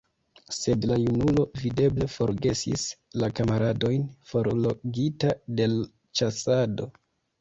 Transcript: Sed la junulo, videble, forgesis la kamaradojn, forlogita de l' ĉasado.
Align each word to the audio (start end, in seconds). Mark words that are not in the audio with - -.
Sed 0.59 0.85
la 0.91 0.95
junulo, 1.01 1.43
videble, 1.63 2.07
forgesis 2.15 2.87
la 3.25 3.29
kamaradojn, 3.41 4.09
forlogita 4.33 5.37
de 5.61 5.69
l' 5.75 5.89
ĉasado. 6.23 6.91